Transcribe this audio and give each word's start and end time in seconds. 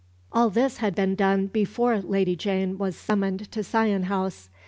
All 0.31 0.49
this 0.49 0.77
had 0.77 0.95
been 0.95 1.13
done 1.13 1.45
before 1.45 1.99
Lady 2.01 2.35
Jane 2.35 2.79
was 2.79 2.95
summoned 2.97 3.51
to 3.51 3.61
Sion 3.61 4.05
House. 4.05 4.49